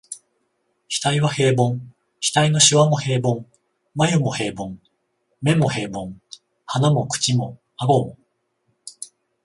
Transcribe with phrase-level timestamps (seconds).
[0.89, 1.77] 額は平凡、
[2.19, 3.45] 額の皺も平凡、
[3.93, 4.73] 眉も平凡、
[5.43, 6.13] 眼も平凡、
[6.65, 8.17] 鼻も口も顎も、